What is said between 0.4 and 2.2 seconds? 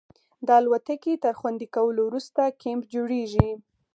د الوتکې تر خوندي کولو